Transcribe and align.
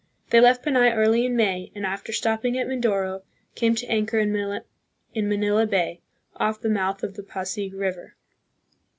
They 0.31 0.39
left 0.41 0.63
Panay 0.63 0.93
early 0.93 1.27
in 1.27 1.35
May, 1.35 1.71
and, 1.75 1.85
after 1.85 2.11
stopping 2.11 2.57
at 2.57 2.65
Mindoro, 2.67 3.21
came 3.53 3.75
to 3.75 3.85
anchor 3.85 4.17
in 4.17 4.31
Manila 4.31 5.67
Bay, 5.67 6.01
off 6.37 6.59
the 6.59 6.69
mouth 6.69 7.03
of 7.03 7.13
the 7.13 7.21
Pasig 7.21 7.75
River. 7.75 8.15